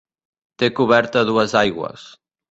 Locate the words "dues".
1.31-1.53